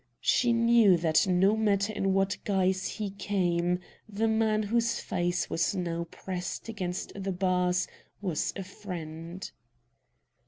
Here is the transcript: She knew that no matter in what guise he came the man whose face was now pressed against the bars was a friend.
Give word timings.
She 0.19 0.51
knew 0.51 0.97
that 0.97 1.27
no 1.27 1.55
matter 1.55 1.93
in 1.93 2.11
what 2.11 2.35
guise 2.43 2.87
he 2.87 3.11
came 3.11 3.79
the 4.09 4.27
man 4.27 4.63
whose 4.63 4.99
face 4.99 5.47
was 5.47 5.75
now 5.75 6.05
pressed 6.05 6.67
against 6.67 7.13
the 7.15 7.31
bars 7.31 7.87
was 8.19 8.51
a 8.55 8.63
friend. 8.63 9.51